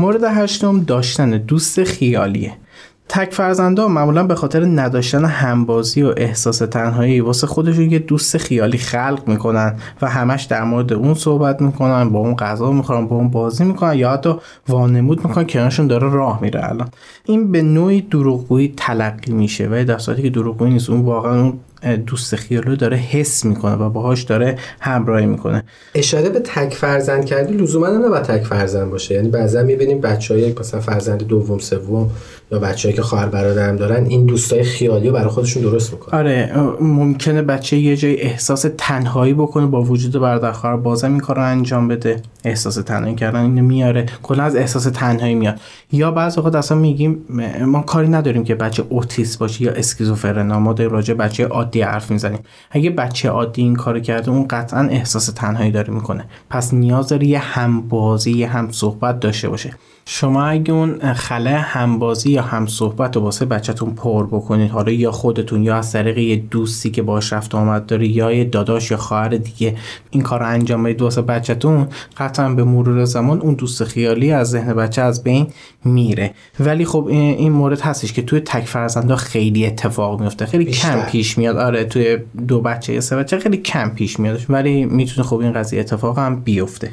[0.00, 2.52] مورد هشتم داشتن دوست خیالیه.
[3.08, 8.78] تک فرزنده معمولا به خاطر نداشتن همبازی و احساس تنهایی واسه خودشون یه دوست خیالی
[8.78, 13.30] خلق می‌کنن و همش در مورد اون صحبت می‌کنن با اون غذا می‌خورن با اون
[13.30, 14.34] بازی می‌کنن یا حتی
[14.68, 16.88] وانمود می‌کنن کنارشون داره راه میره الان.
[17.24, 21.58] این به نوعی دروغگویی تلقی میشه و در که دروغگویی نیست اون واقعا اون
[22.06, 25.64] دوست خیالی رو داره حس می‌کنه و باهاش داره همراهی می‌کنه.
[25.94, 29.14] اشاره به تک فرزند کردی لزوما هم نباید تک فرزند باشه.
[29.14, 32.10] یعنی بعضا می‌بینیم بچهای مثلا فرزند دوم سوم
[32.52, 36.18] یا بچه‌ای که خواهر برادرم دارن این دوستای خیالی رو برای خودشون درست می‌کنن.
[36.18, 41.36] آره ممکنه بچه یه جای احساس تنهایی بکنه با وجود برادر خواهر بازم این کار
[41.36, 42.22] رو انجام بده.
[42.44, 44.06] احساس تنهایی کردن اینو میاره.
[44.22, 45.60] کلا از احساس تنهایی میاد.
[45.92, 47.18] یا بعض اوقات اصلا میگیم
[47.64, 50.58] ما کاری نداریم که بچه اوتیست باشه یا اسکیزوفرنا.
[50.58, 52.38] ما در راجع بچه عادی حرف می‌زنیم
[52.70, 56.24] اگه بچه عادی این کارو کرده اون قطعا احساس تنهایی داره می‌کنه.
[56.50, 59.74] پس نیاز داره یه همبازی یه هم صحبت داشته باشه.
[60.06, 65.10] شما اگه اون خله همبازی یا هم صحبت رو واسه بچهتون پر بکنید حالا یا
[65.10, 68.96] خودتون یا از طریق یه دوستی که باش رفت آمد داره یا یه داداش یا
[68.96, 69.76] خواهر دیگه
[70.10, 74.50] این کار رو انجام بدید واسه بچهتون قطعا به مرور زمان اون دوست خیالی از
[74.50, 75.46] ذهن بچه از بین
[75.84, 76.34] میره.
[76.60, 81.38] ولی خب این مورد هستش که توی تک فرزندا خیلی اتفاق میفته خیلی کم پیش
[81.38, 81.56] میاد.
[81.60, 82.18] آره توی
[82.48, 86.18] دو بچه یا سه بچه خیلی کم پیش میاد ولی می‌تونه خب این قضیه اتفاق
[86.18, 86.92] هم بیفته.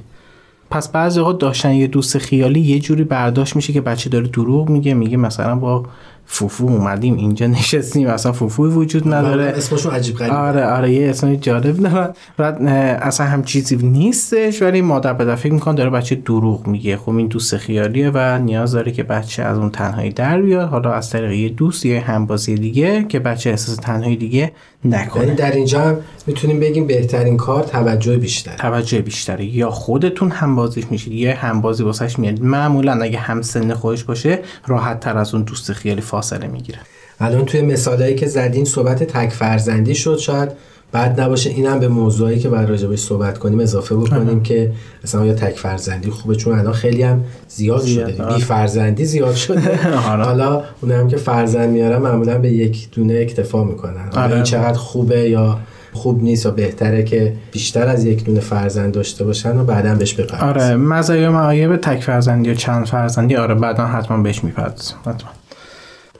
[0.69, 4.69] پس بعضی اوقات داشتن یه دوست خیالی یه جوری برداشت میشه که بچه داره دروغ
[4.69, 5.85] میگه میگه مثلا با
[6.29, 9.43] فوفو اومدیم اینجا نشستیم اصلا فوفوی وجود نداره.
[9.43, 12.61] اسمشون عجیب غریبه آره آره یه اسم جالب دارن بعد
[13.01, 16.97] اصلا هم چیزی نیستش ولی مادر پدر فکر می‌کنه داره بچه دروغ میگه.
[16.97, 20.69] خب این دوست خیالیه و نیاز داره که بچه از اون تنهایی در بیاد.
[20.69, 24.51] حالا از طریق یه دوست یا همبازی دیگه که بچه احساس تنهایی دیگه
[24.85, 25.23] نکنه.
[25.23, 30.55] یعنی در اینجا هم می‌تونیم بگیم بهترین کار توجه بیشتر توجه بیشتری یا خودتون هم
[30.55, 35.17] بازیش میشید یا هم بازی واسش میاد معمولا اگه هم سن خودش باشه راحت تر
[35.17, 36.79] از اون دوست خیالی فاصله می‌گیره.
[37.19, 40.49] الان توی مثالایی که زدین صحبت تک فرزندی شد شاید
[40.91, 44.71] بعد نباشه اینم به موضوعی که بعد راجبش صحبت کنیم اضافه بکنیم که
[45.03, 48.35] مثلا یا تک فرزندی خوبه؟ چون الان خیلی هم زیاد, زیاد شده.
[48.35, 49.75] بی فرزندی زیاد شده.
[50.25, 54.09] حالا اون هم که فرزند میارن معمولا به یک دونه اکتفا می‌کنن.
[54.15, 54.33] آره.
[54.33, 55.57] این چقدر خوبه یا
[55.93, 60.13] خوب نیست و بهتره که بیشتر از یک دونه فرزند داشته باشن و بعدا بهش
[60.13, 60.47] بپردازن.
[60.47, 60.75] آره.
[60.75, 65.29] مزایا معایب تک فرزندی و چند فرزندی؟ آره بعدا حتما بهش می‌پردازم حتما.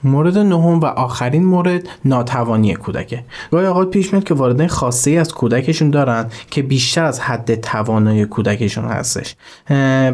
[0.04, 3.24] مورد نهم و آخرین مورد ناتوانی کودکه.
[3.50, 8.24] گاهی اوقات پیش میاد که والدین خاصه از کودکشون دارن که بیشتر از حد توانایی
[8.24, 9.36] کودکشون هستش.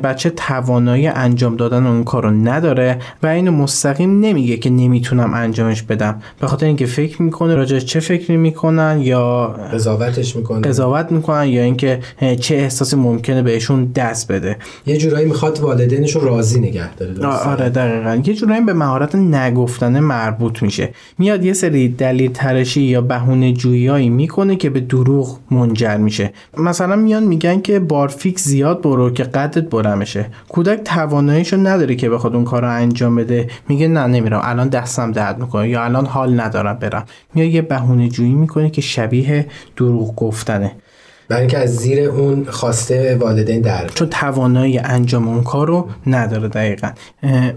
[0.05, 6.23] بچه توانایی انجام دادن اون کارو نداره و اینو مستقیم نمیگه که نمی‌تونم انجامش بدم.
[6.41, 11.63] به خاطر اینکه فکر می‌کنه راجع چه فکری می‌کنن یا قضاوتش می‌کنن قضاوت می‌کنن یا
[11.63, 12.01] اینکه
[12.41, 14.57] چه احساسی ممکنه بهشون دست بده.
[14.87, 18.23] یه جورایی می‌خواد والدینش راضی نگه داره آره دقیقاً.
[18.25, 20.91] یه جورایی به مهارت نگفت گفتن مربوط میشه.
[21.19, 26.33] میاد یه سری دلیل ترشی یا بهونه جویایی می‌کنه که به دروغ منجر میشه.
[26.59, 32.11] مثلا میان میگن که بارفیک زیاد برو که قدت بلند میشه کودک تواناییشو نداره که
[32.11, 33.51] بخواد اون کار رو انجام بده.
[33.69, 34.41] میگه نه نمیرم.
[34.45, 37.05] الان دستم درد می‌کنه یا الان حال ندارم برم.
[37.35, 40.73] میاد یه بهونه جویی می‌کنه که شبیه دروغ گفتنه.
[41.29, 46.49] برای اینکه از زیر اون خواسته والدین در چون توانایی انجام اون کار رو نداره
[46.49, 46.91] دقیقا.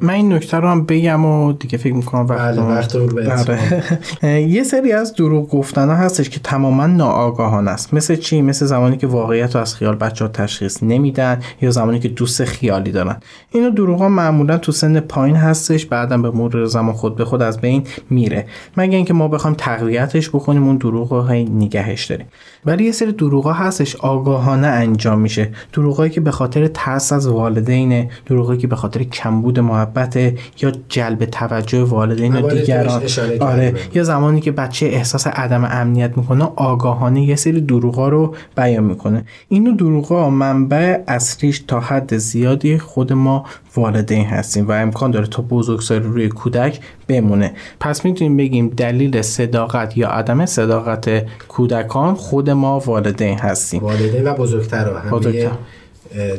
[0.01, 4.39] من این نکته رو هم بگم و دیگه فکر می‌کنم وقت, بله وقت رو بله.
[4.55, 7.93] یه سری از دروغ گفتن هستش که تماما ناآگاهانه است.
[7.93, 11.99] مثل چی؟ مثل زمانی که واقعیت رو از خیال بچه ها تشخیص نمیدن یا زمانی
[11.99, 13.17] که دوست خیالی دارن.
[13.51, 17.41] اینو دروغ ها معمولا تو سن پایین هستش بعدم به مرور زمان خود به خود
[17.41, 18.45] از بین میره.
[18.77, 22.27] مگه اینکه ما بخوایم تقویتش بکنیم اون دروغ رو نگهش داریم.
[22.65, 25.49] ولی یه سری دروغ هستش آگاهانه انجام میشه.
[25.73, 30.15] دروغایی که به خاطر ترس از والدین دروغایی که به خاطر کمبود محبت
[30.61, 33.01] یا جلب توجه والدین و دیگران.
[33.39, 33.73] آره.
[33.93, 39.25] یا زمانی که بچه احساس عدم امنیت می‌کنه آگاهانه یه سری دروغا رو بیان می‌کنه.
[39.47, 45.41] اینو دروغا منبع اصلیش تا حد زیادی خود ما والدین هستیم و امکان داره تا
[45.41, 47.51] بزرگسالی روی کودک بمونه.
[47.79, 53.83] پس می‌تونیم بگیم دلیل صداقت یا عدم صداقت کودکان خود ما والدین هستیم.
[53.83, 55.51] والدین و بزرگتر بزرگتر.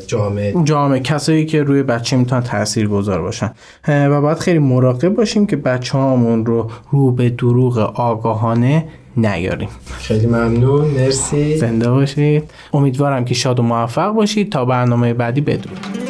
[0.06, 3.50] جامعه جامعه کسایی که روی بچه می‌تونن تاثیر گذار باشن
[3.88, 8.84] و باید خیلی مراقب باشیم که بچه هامون رو رو به دروغ آگاهانه
[9.16, 9.68] نیاریم.
[9.98, 11.56] خیلی ممنون مرسی.
[11.56, 12.50] زنده باشید.
[12.72, 14.52] امیدوارم که شاد و موفق باشید.
[14.52, 16.07] تا برنامه بعدی بدرود.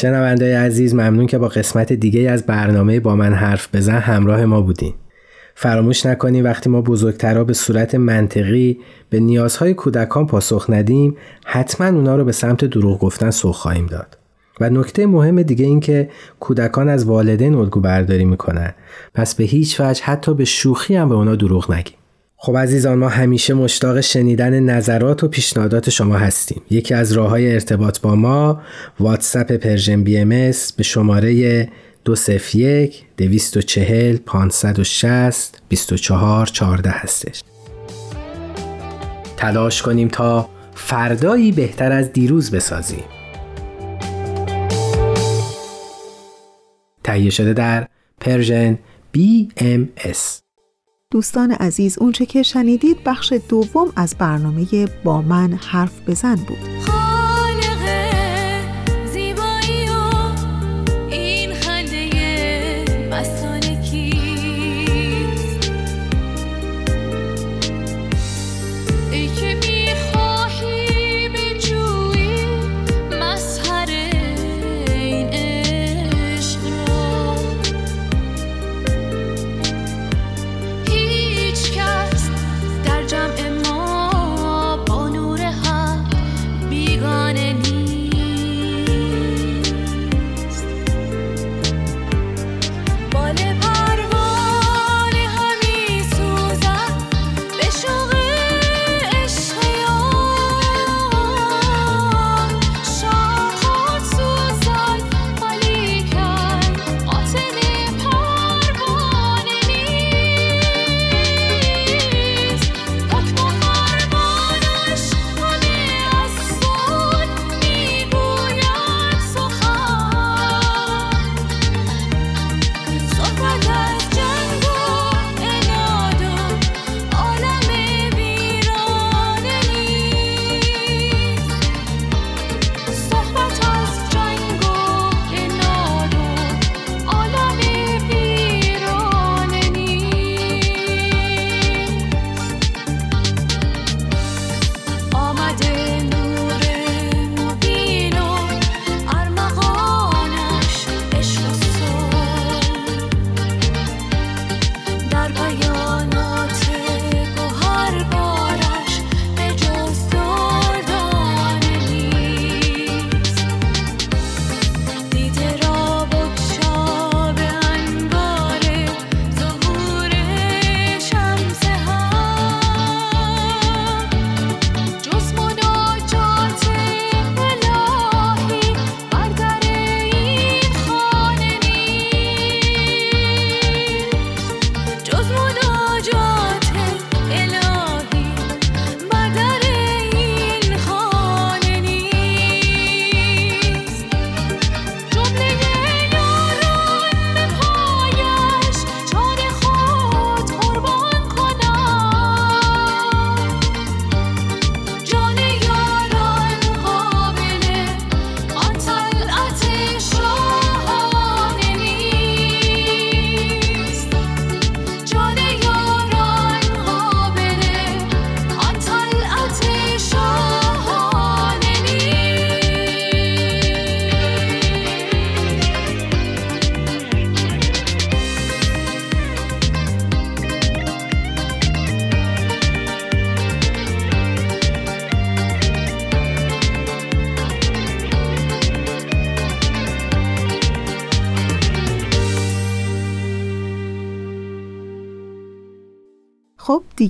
[0.00, 4.60] شنونده عزیز ممنون که با قسمت دیگه از برنامه با من حرف بزن همراه ما
[4.60, 4.94] بودین.
[5.54, 8.78] فراموش نکنیم وقتی ما بزرگترها به صورت منطقی
[9.10, 14.18] به نیازهای کودکان پاسخ ندیم حتما اونا رو به سمت دروغ گفتن سوق خواهیم داد.
[14.60, 16.10] و نکته مهم دیگه این که
[16.40, 18.74] کودکان از والدین الگو برداری می‌کنن
[19.14, 21.99] پس به هیچ وجه حتی به شوخی هم به اونا دروغ نگیم.
[22.42, 26.62] خب عزیزان ما همیشه مشتاق شنیدن نظرات و پیشنهادات شما هستیم.
[26.70, 28.60] یکی از راه های ارتباط با ما
[29.00, 30.28] واتساپ Persian BM
[30.76, 31.68] به شماره
[32.04, 37.42] 201 240 560 24 14 هستش.
[39.36, 43.04] تلاش کنیم تا فردایی بهتر از دیروز بسازیم.
[47.04, 47.88] تهیه شده در
[48.20, 48.78] Persian
[49.16, 50.49] BMS
[51.12, 56.99] دوستان عزیز اونچه که شنیدید بخش دوم از برنامه با من حرف بزن بود.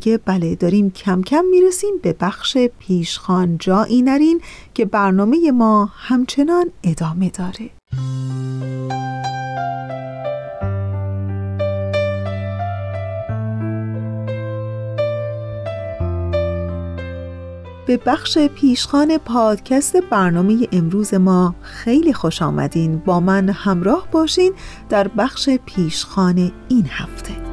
[0.01, 3.59] دیگه بله داریم کم کم می‌رسیم به بخش پیشخان.
[3.59, 4.41] جایی نرین
[4.75, 7.71] که برنامه ما همچنان ادامه داره.
[17.87, 22.99] به بخش پیشخان پادکست برنامه امروز ما خیلی خوش آمدین.
[22.99, 24.53] با من همراه باشین
[24.89, 27.50] در بخش پیشخان این هفته.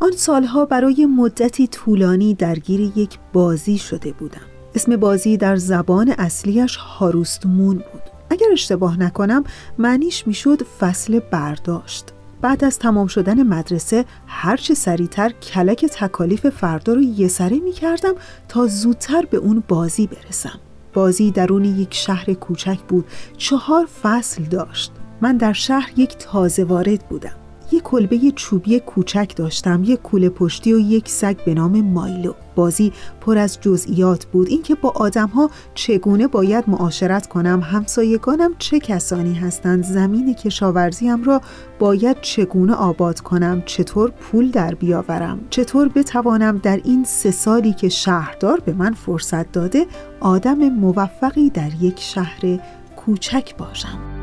[0.00, 4.40] آن سالها برای مدتی طولانی درگیر یک بازی شده بودم.
[4.74, 8.02] اسم بازی در زبان اصلیش هاروستمون بود.
[8.30, 9.44] اگر اشتباه نکنم
[9.78, 12.04] معنیش می‌شد فصل برداشت.
[12.40, 18.14] بعد از تمام شدن مدرسه هرچه سریعتر کلک تکالیف فردا رو یه سره می کردم
[18.48, 20.60] تا زودتر به اون بازی برسم.
[20.92, 23.04] بازی درون یک شهر کوچک بود.
[23.36, 24.92] چهار فصل داشت.
[25.20, 27.37] من در شهر یک تازه وارد بودم.
[27.72, 32.32] یک کلبه چوبی کوچک داشتم یک کوله پشتی و یک سگ به نام مایلو.
[32.54, 34.48] بازی پر از جزئیات بود.
[34.48, 41.40] اینکه با آدمها چگونه باید معاشرت کنم همسایگانم چه کسانی هستند زمین کشاورزیم را
[41.78, 47.88] باید چگونه آباد کنم چطور پول در بیاورم چطور بتوانم در این سه سالی که
[47.88, 49.86] شهردار به من فرصت داده
[50.20, 52.58] آدم موفقی در یک شهر
[52.96, 54.17] کوچک باشم.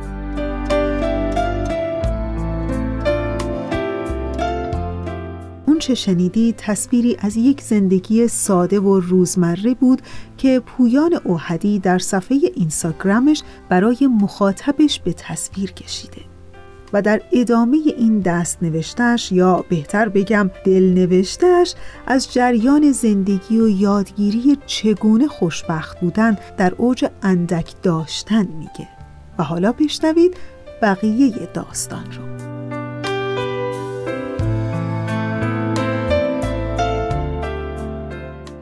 [5.79, 10.01] چه شنیدی تصویری از یک زندگی ساده و روزمره بود
[10.37, 16.21] که پویان اوهدی در صفحه اینستاگرامش برای مخاطبش به تصویر کشیده.
[16.93, 21.75] و در ادامه این دست نوشتش یا بهتر بگم دل نوشتش
[22.07, 28.87] از جریان زندگی و یادگیری چگونه خوشبخت بودن در اوج اندک داشتن میگه.
[29.39, 30.37] و حالا بشنوید
[30.81, 32.34] بقیه داستان رو.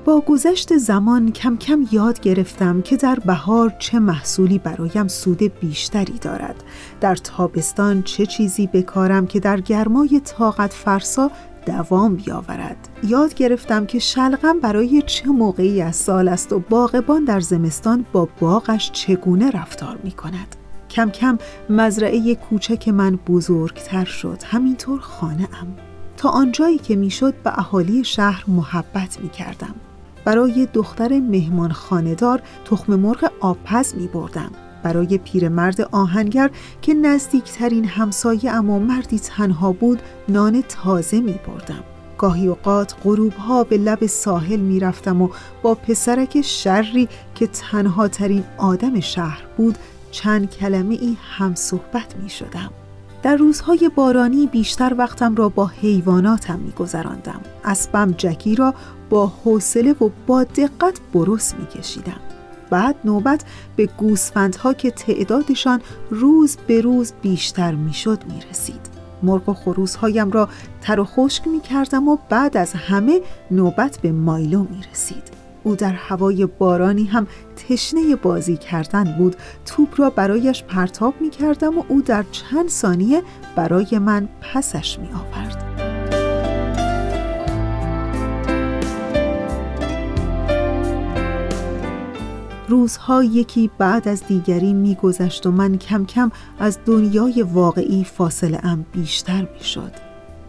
[0.06, 6.18] با گذشت زمان کم کم یاد گرفتم که در بهار چه محصولی برایم سود بیشتری
[6.22, 6.64] دارد.
[7.02, 11.32] در تابستان چه چیزی بکارم که در گرمای طاقت فرسا
[11.66, 12.90] دوام بیاورد.
[13.04, 18.30] یاد گرفتم که شلغم برای چه موقعی از سال است و باغبان در زمستان با
[18.40, 20.56] باغش چگونه رفتار می کند.
[20.90, 21.38] کم کم
[21.70, 24.38] مزرعه کوچک من بزرگتر شد.
[24.46, 25.76] همینطور خانه ام
[26.18, 29.76] تا آنجایی که می‌شد به اهالی شهر محبت می کردم
[30.26, 34.52] برای دختر مهمان خاندار تخم مرغ آبپز می بردم.
[34.84, 36.50] برای پیرمرد آهنگر
[36.82, 41.84] که نزدیکترین همسایه اما مردی تنها بود نان تازه می بردم.
[42.18, 45.30] گاهی اوقات غروب ها به لب ساحل می رفتم و
[45.62, 49.78] با پسرک شری که تنها ترین آدم شهر بود
[50.12, 52.70] چند کلمه ای هم صحبت می شدم.
[53.24, 57.42] در روزهای بارانی بیشتر وقتم را با حیواناتم می گذراندم.
[57.66, 58.74] اسبم جکی را
[59.14, 62.20] با حوصله و با دقت برس می کشیدم.
[62.70, 63.44] بعد نوبت
[63.76, 68.82] به گوسفندها که تعدادشان روز به روز بیشتر می شد می رسید.
[69.24, 70.50] مرغ و خروزهایم را
[70.82, 75.24] تر و خشک می کردم و بعد از همه نوبت به مایلو می رسید.
[75.64, 79.36] او در هوای بارانی هم تشنه بازی کردن بود
[79.66, 83.24] توپ را برایش پرتاب می کردم و او در چند ثانیه
[83.56, 85.83] برای من پسش می آورد.
[92.68, 98.86] روزها یکی بعد از دیگری میگذشت و من کم کم از دنیای واقعی فاصله ام
[98.94, 99.92] بیشتر می‌شد.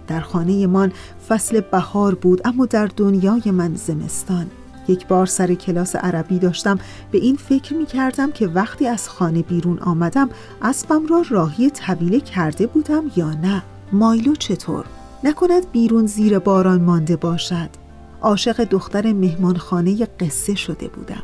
[0.06, 0.92] در خانه من
[1.28, 4.46] فصل بهار بود اما در دنیای من زمستان.
[4.88, 6.78] یک بار سر کلاس عربی داشتم.
[7.10, 10.28] به این فکر می کردم که وقتی از خانه بیرون آمدم
[10.62, 13.62] اسبم را راهی طویله کرده بودم یا نه.
[13.92, 14.84] مایلو چطور؟
[15.24, 17.70] نکند بیرون زیر باران مانده باشد.
[18.22, 21.22] عاشق دختر مهمانخانه قصه شده بودم.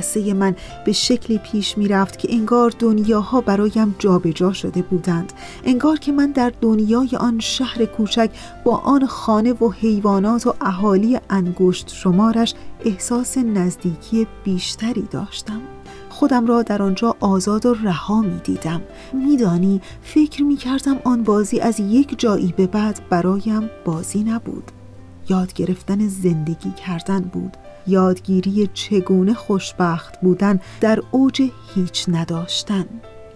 [0.00, 5.32] قصه من به شکلی پیش می رفت که انگار دنیاها برایم جابجا شده بودند.
[5.64, 8.30] انگار که من در دنیای آن شهر کوچک
[8.64, 15.60] با آن خانه و حیوانات و اهالی انگشت شمارش احساس نزدیکی بیشتری داشتم.
[16.08, 18.80] خودم را در آنجا آزاد و رها می دیدم
[19.12, 24.70] میدانی فکر می کردم آن بازی از یک جایی به بعد برایم بازی نبود.
[25.28, 27.56] یاد گرفتن زندگی کردن بود.
[27.86, 31.42] یادگیری چگونه خوشبخت بودن در اوج
[31.74, 32.84] هیچ نداشتن.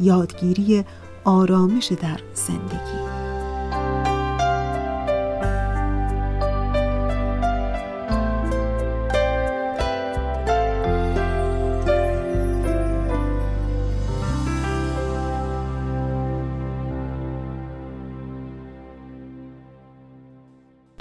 [0.01, 0.85] یادگیری
[1.25, 3.04] آرامش در زندگی.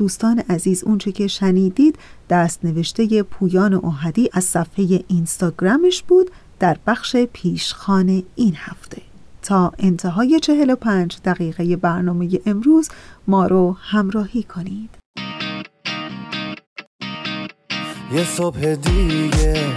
[0.04, 2.00] دوستان عزیز اونچه که شنیدید
[2.30, 9.02] دست نوشته پویان اوهدی از صفحه اینستاگرامش بود در بخش پیشخان این هفته.
[9.42, 12.90] تا انتهای 45 دقیقه برنامه امروز
[13.28, 14.90] ما رو همراهی کنید.
[18.14, 19.76] یه صبح دیگه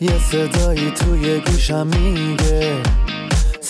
[0.00, 2.82] یه صدایی توی گوشم میگه.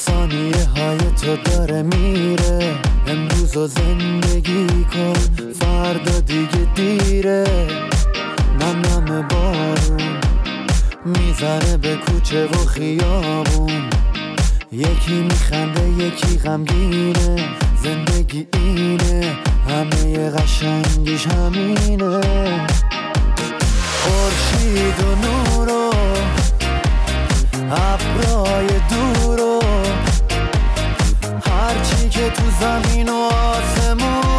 [0.06, 2.74] ثانیه های تو داره میره.
[3.06, 5.12] امروز و زندگی کن
[5.60, 7.44] فردا دیگه دیره.
[8.60, 10.16] نم نم بارون
[11.04, 13.82] می‌زنه به کوچه و خیابون.
[14.72, 17.36] یکی میخنده یکی غمگینه.
[17.82, 19.36] زندگی اینه
[19.68, 22.20] همه قشنگیش همینه.
[24.02, 25.49] خورشید و نور
[27.72, 29.60] ابرای دور و
[31.50, 34.29] هرچی که تو زمین و آسمونه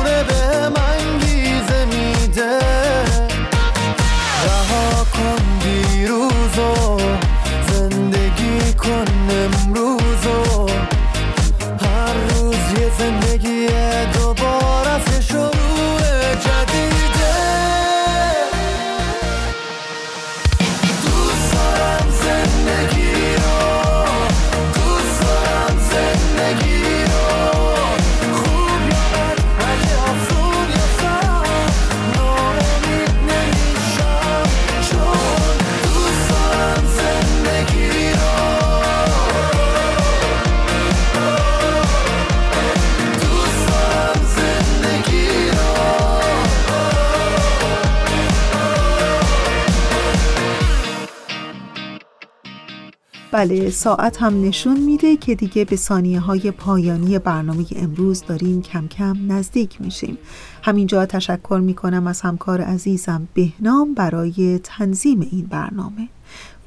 [53.42, 58.88] بله ساعت هم نشون میده که دیگه به ثانیه های پایانی برنامه امروز داریم کم
[58.88, 60.18] کم نزدیک میشیم.
[60.64, 66.08] همینجا تشکر می‌کنم از همکار عزیزم بهنام برای تنظیم این برنامه.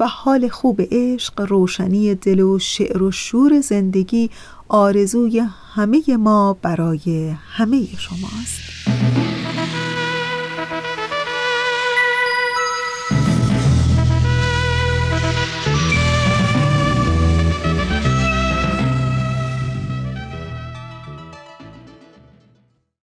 [0.00, 4.30] و حال خوب عشق روشنی دل و شعر و شور زندگی
[4.68, 5.42] آرزوی
[5.74, 8.60] همه ما برای همه شماست.